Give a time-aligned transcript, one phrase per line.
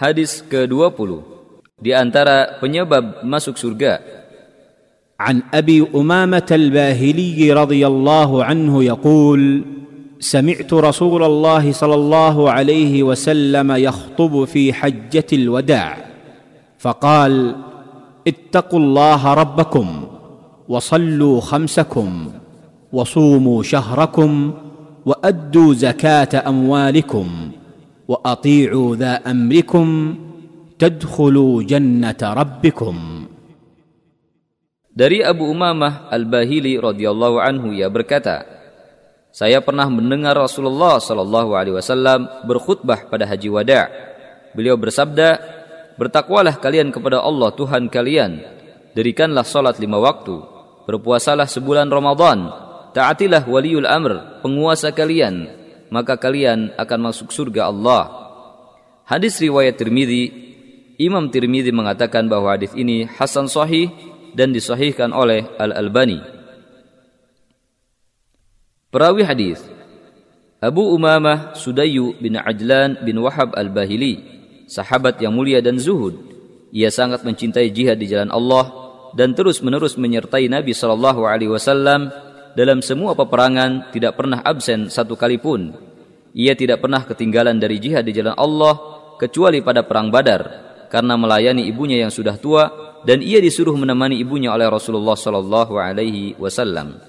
[0.00, 1.20] Hadis ke-20
[1.76, 4.00] di antara penyebab masuk surga.
[5.20, 9.64] عن ابي امامه الباهلي رضي الله عنه يقول
[10.20, 15.96] سمعت رسول الله صلى الله عليه وسلم يخطب في حجه الوداع
[16.78, 17.56] فقال
[18.28, 20.04] اتقوا الله ربكم
[20.68, 22.08] وصلوا خمسكم
[22.92, 24.52] وصوموا شهركم
[25.06, 27.28] وادوا زكاه اموالكم
[28.09, 29.87] واطيعوا ذا امركم
[30.79, 32.97] تدخلوا جنه ربكم
[34.95, 38.47] Dari Abu Umamah Al-Bahili radhiyallahu anhu ia berkata,
[39.27, 43.91] Saya pernah mendengar Rasulullah sallallahu alaihi wasallam berkhutbah pada Haji Wada'.
[44.55, 45.35] Beliau bersabda,
[45.99, 48.39] "Bertakwalah kalian kepada Allah Tuhan kalian,
[48.95, 50.39] dirikanlah salat lima waktu,
[50.87, 52.47] berpuasalah sebulan Ramadan,
[52.95, 55.58] taatilah waliul amr, penguasa kalian,
[55.90, 58.08] maka kalian akan masuk surga Allah."
[59.10, 60.30] Hadis riwayat Tirmidzi,
[61.02, 63.90] Imam Tirmidzi mengatakan bahwa hadis ini hasan sahih
[64.38, 66.22] dan disahihkan oleh Al-Albani.
[68.90, 69.62] Perawi hadis
[70.60, 74.20] Abu Umamah Sudayyu bin Ajlan bin Wahab Al-Bahili,
[74.68, 76.14] sahabat yang mulia dan zuhud.
[76.70, 78.70] Ia sangat mencintai jihad di jalan Allah
[79.18, 82.14] dan terus-menerus menyertai Nabi sallallahu alaihi wasallam
[82.54, 85.70] dalam semua peperangan tidak pernah absen satu kali pun.
[86.34, 88.74] Ia tidak pernah ketinggalan dari jihad di jalan Allah
[89.18, 90.42] kecuali pada perang Badar
[90.90, 96.34] karena melayani ibunya yang sudah tua dan ia disuruh menemani ibunya oleh Rasulullah sallallahu alaihi
[96.36, 97.00] wasallam.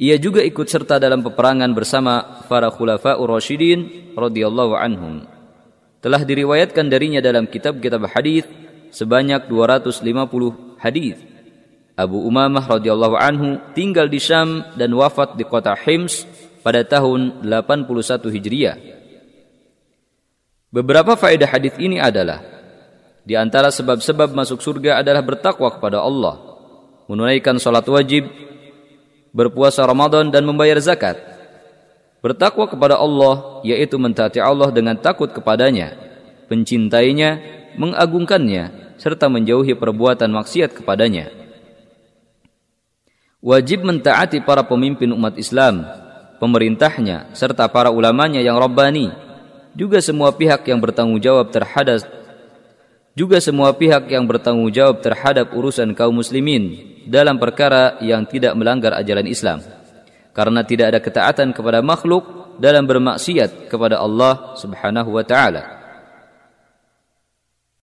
[0.00, 5.28] Ia juga ikut serta dalam peperangan bersama para khulafa'ur rasyidin radhiyallahu anhum.
[6.00, 8.48] Telah diriwayatkan darinya dalam kitab-kitab hadis
[8.88, 11.20] sebanyak 250 hadis.
[12.00, 16.24] Abu Umamah radhiyallahu anhu tinggal di Syam dan wafat di kota Hims
[16.64, 18.76] pada tahun 81 Hijriah.
[20.72, 22.40] Beberapa faedah hadis ini adalah
[23.28, 26.40] di antara sebab-sebab masuk surga adalah bertakwa kepada Allah,
[27.04, 28.32] menunaikan salat wajib,
[29.36, 31.20] berpuasa Ramadan dan membayar zakat.
[32.24, 35.96] Bertakwa kepada Allah yaitu mentaati Allah dengan takut kepadanya,
[36.48, 37.44] mencintainya,
[37.76, 41.39] mengagungkannya, serta menjauhi perbuatan maksiat kepadanya.
[43.40, 45.88] Wajib mentaati para pemimpin umat Islam,
[46.36, 49.08] pemerintahnya, serta para ulamanya yang Rabbani,
[49.72, 52.04] juga semua pihak yang bertanggung jawab terhadap
[53.18, 58.94] juga semua pihak yang bertanggung jawab terhadap urusan kaum muslimin dalam perkara yang tidak melanggar
[58.94, 59.60] ajaran Islam.
[60.30, 65.79] Karena tidak ada ketaatan kepada makhluk dalam bermaksiat kepada Allah Subhanahu wa taala.